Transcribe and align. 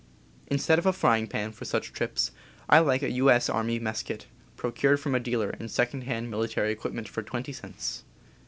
Instead 0.47 0.79
of 0.79 0.87
a 0.87 0.93
frying 0.93 1.27
pan, 1.27 1.51
for 1.51 1.63
such 1.63 1.93
trips, 1.93 2.31
I 2.67 2.79
like 2.79 3.03
a 3.03 3.11
U. 3.11 3.29
S. 3.29 3.51
Army 3.51 3.77
mess 3.77 4.01
kit, 4.01 4.25
procured 4.57 4.99
from 4.99 5.13
a 5.13 5.19
dealer 5.19 5.51
in 5.51 5.69
second 5.69 6.05
hand 6.05 6.31
military 6.31 6.71
equip 6.71 6.93
ments 6.95 7.11
for 7.11 7.21
twenty 7.21 7.53
cents. 7.53 8.03